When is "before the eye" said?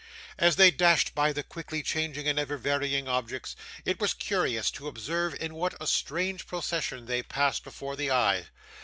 7.63-8.45